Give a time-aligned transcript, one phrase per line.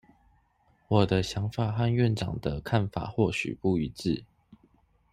[0.87, 4.25] 我的想法和院長的看法或許不一致